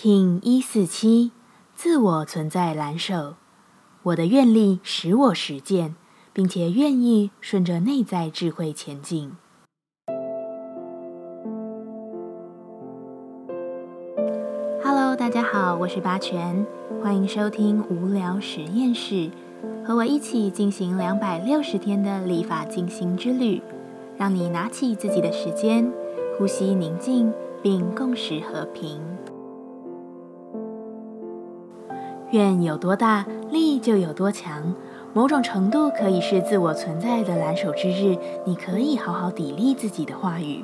[0.00, 1.32] King 一四七，
[1.74, 3.34] 自我存在蓝手，
[4.04, 5.96] 我的愿力使我实践，
[6.32, 9.32] 并且愿意顺着内在智慧前进。
[14.84, 16.64] Hello，大家好，我是八全，
[17.02, 19.28] 欢迎收听无聊实验室，
[19.84, 23.60] 和我一起进行两百六十天的立法进行之旅，
[24.16, 25.92] 让你拿起自己的时间，
[26.38, 29.00] 呼吸宁静，并共识和平。
[32.30, 34.74] 愿有多大，力就有多强。
[35.14, 40.62] 某种程度可以是自我存在的蓝手之日，你可以好好砥砺自己的话语。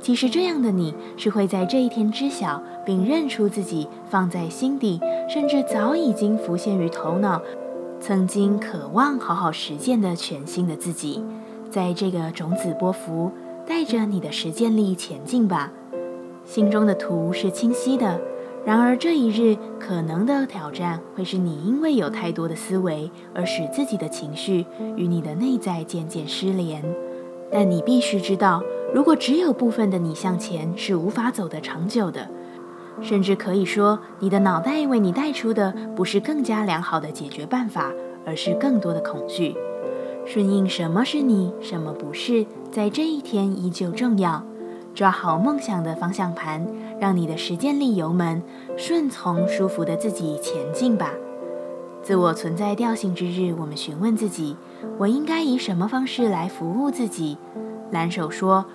[0.00, 7.40] 其实这样的你是会在这一天知晓并认出自己放在心底，甚至早已经浮现于头脑，
[7.98, 11.24] 曾经渴望好好实践的全新的自己。
[11.70, 13.32] 在这个种子波幅，
[13.66, 15.72] 带着你的实践力前进吧。
[16.44, 18.20] 心中的图是清晰的。
[18.68, 26.84] 然而，这一日可能的挑战会是你因为有太多的思维而使自己的情绪与你的内在渐渐失联。
[27.50, 28.62] 但你必须知道，
[28.92, 32.28] 如果只有部分的你向前，是无法走得长久的。
[33.00, 37.90] 甚至可以说，你的脑袋为你带出的不是更加良好的解决办法，
[38.26, 39.56] 而是更多的恐惧。
[40.26, 44.44] 顺应什么是你，什么不是，在这一天依旧重要。
[44.98, 46.66] 抓好梦想的方向盘，
[46.98, 48.42] 让你的实践力油门
[48.76, 51.12] 顺从舒服的自己前进吧。
[52.02, 54.56] 自我存在调性之日，我们询问自己：
[54.98, 57.38] 我应该以什么方式来服务自己？
[57.92, 58.66] 蓝手说：“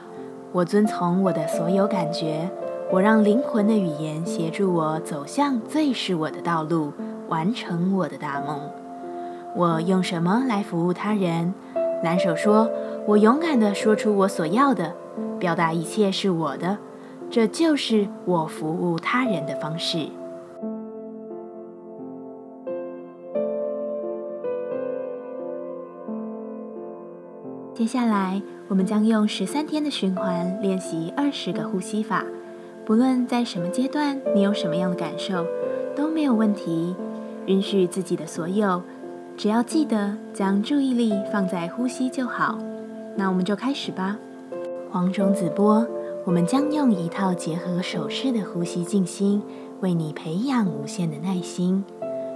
[0.54, 2.50] 我遵从我的所有感觉，
[2.90, 6.94] 我让灵魂的语言协助我走向最是我的道路，
[7.28, 8.62] 完成我的大梦。”
[9.58, 11.54] 我用什么来服务他人？
[12.02, 12.70] 蓝手说
[13.08, 14.94] ：“我勇敢地说出我所要的。”
[15.44, 16.78] 表达一切是我的，
[17.30, 20.08] 这就是我服务他人的方式。
[27.74, 32.24] 接下来，我们将用十三天的循环练习二十个呼吸法。
[32.86, 35.46] 不论在什么阶段，你有什么样的感受，
[35.94, 36.96] 都没有问题。
[37.48, 38.82] 允许自己的所有，
[39.36, 42.58] 只要记得将注意力放在呼吸就好。
[43.18, 44.18] 那我们就开始吧。
[44.94, 45.88] 黄种子波，
[46.24, 49.42] 我们将用一套结合手势的呼吸静心，
[49.82, 51.84] 为你培养无限的耐心。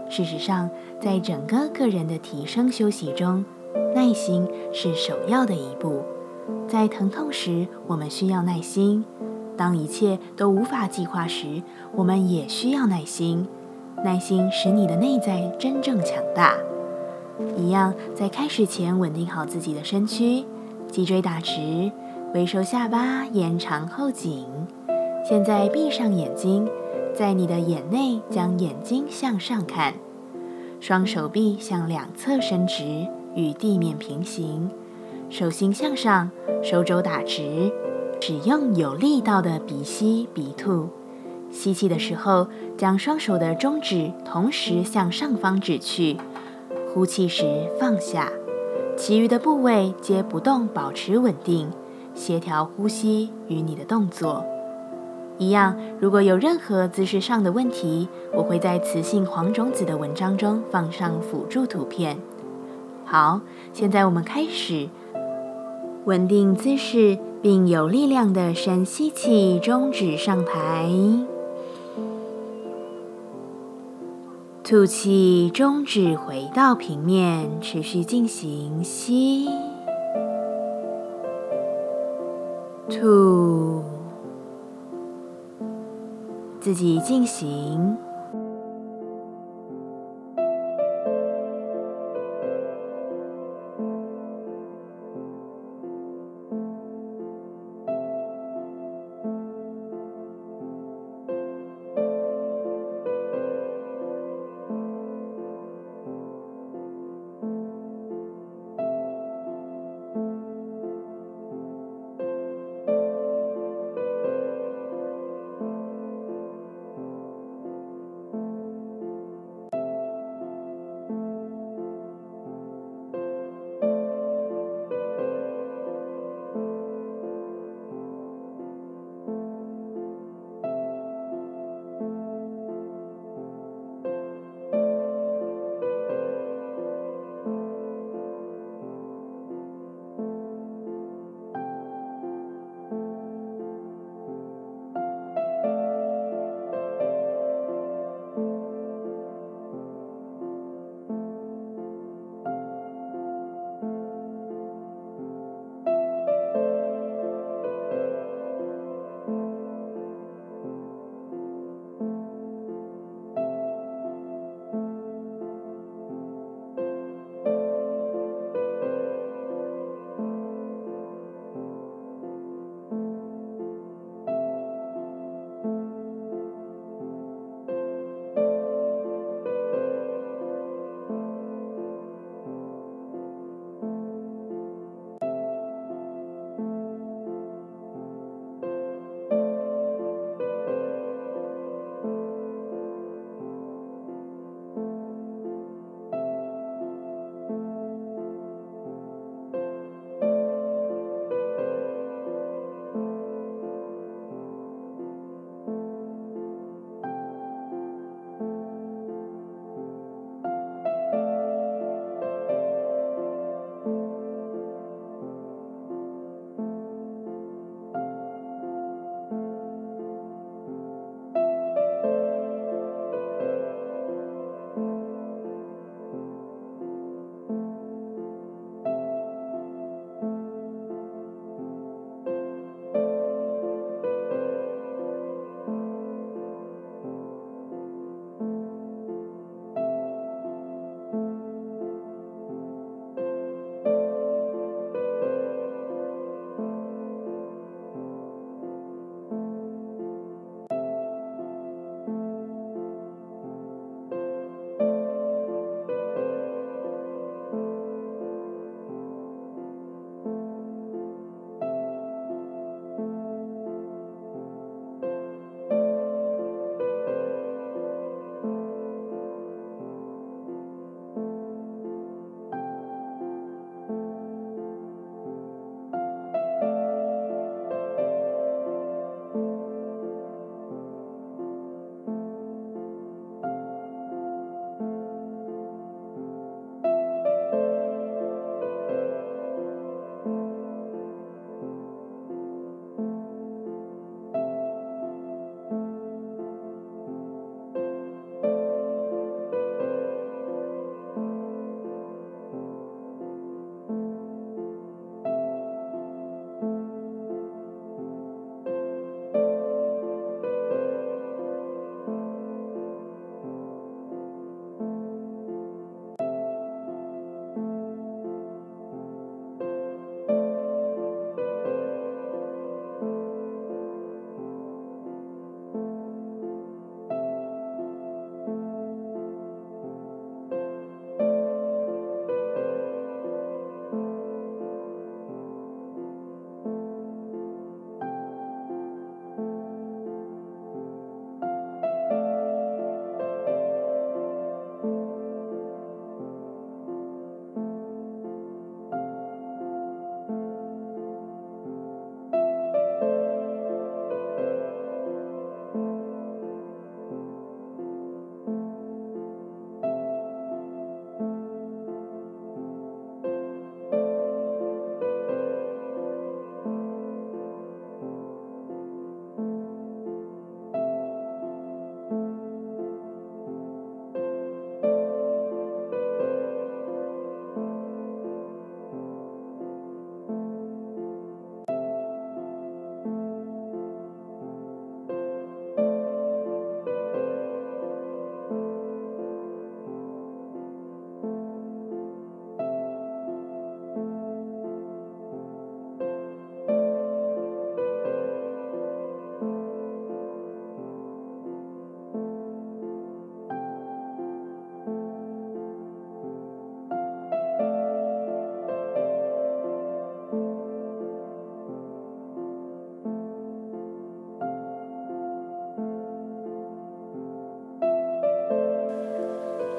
[0.10, 0.68] 事实上，
[1.00, 3.46] 在整个个人的提升休息中，
[3.94, 6.02] 耐心是首要的一步。
[6.68, 9.04] 在疼痛时，我们需要耐心；
[9.56, 11.62] 当一切都无法计划时，
[11.96, 13.48] 我们也需要耐心。
[14.04, 16.56] 耐心使你的内在真正强大。
[17.56, 20.44] 一样，在开始前稳定好自己的身躯，
[20.90, 21.92] 脊椎打直。
[22.34, 24.46] 微收下巴，延长后颈。
[25.28, 26.70] 现在闭上眼睛，
[27.14, 29.94] 在你的眼内将眼睛向上看，
[30.82, 34.70] 双手臂向两侧伸直，与地面平行，
[35.30, 36.30] 手心向上，
[36.62, 37.72] 手肘打直。
[38.20, 40.90] 使用有力道的鼻吸鼻吐。
[41.50, 46.18] 吸气的时候，将双手的中指同时向上方指去；
[46.94, 47.46] 呼气时
[47.80, 48.30] 放下，
[48.98, 51.70] 其余的部位皆不动，保持稳定。
[52.18, 54.44] 协调呼吸与你的动作
[55.38, 55.78] 一样。
[56.00, 62.18] 如果有任何姿势上的问题，我会在雌性黄种子的文章中放上辅助图片。
[63.06, 63.40] 好，
[63.72, 64.90] 现在我们开始
[66.06, 71.26] 稳定姿势，并有力量的深吸气，中指上抬；
[74.64, 79.48] 吐气，中指回到平面，持续进行吸。
[82.90, 83.84] To，
[86.62, 88.07] 自己进行。